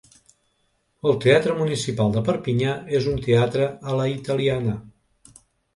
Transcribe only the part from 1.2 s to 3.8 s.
teatre municipal de Perpinyà és un teatre